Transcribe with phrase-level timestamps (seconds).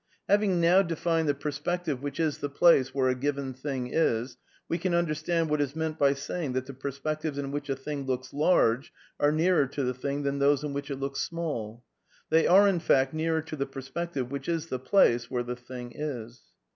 [0.07, 4.35] ''.••^' Having now defined the perspective which is the place where a given thing is,
[4.67, 8.07] we can understand what is meant by saying that the perspectives in which a thing
[8.07, 11.83] looks large are nearer to the thing than those in which it looks small:
[12.31, 15.91] they are, in fact, nearer to the persi)ective which is the place where the thing
[15.93, 16.41] is.